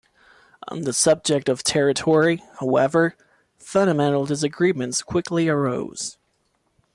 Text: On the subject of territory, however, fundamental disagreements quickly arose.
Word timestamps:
On 0.67 0.81
the 0.81 0.93
subject 0.93 1.47
of 1.47 1.61
territory, 1.63 2.41
however, 2.59 3.15
fundamental 3.59 4.25
disagreements 4.25 5.03
quickly 5.03 5.47
arose. 5.47 6.17